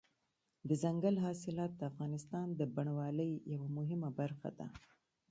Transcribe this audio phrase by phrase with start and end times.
[0.69, 4.67] دځنګل حاصلات د افغانستان د بڼوالۍ یوه مهمه برخه ده.